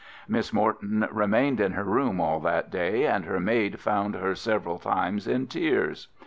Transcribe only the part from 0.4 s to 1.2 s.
Morton